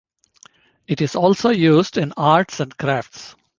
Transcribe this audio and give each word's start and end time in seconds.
It 0.87 0.99
is 0.99 1.15
also 1.15 1.51
used 1.51 1.95
in 1.95 2.11
arts 2.17 2.59
and 2.59 2.75
crafts. 2.75 3.35